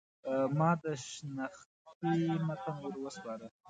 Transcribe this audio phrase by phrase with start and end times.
[0.57, 2.15] ما د شنختې
[2.47, 3.45] متن ور وسپاره.